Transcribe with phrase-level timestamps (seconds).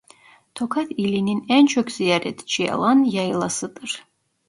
[0.55, 4.05] Tokat ilinin en çok ziyaretçi alan yaylasıdır.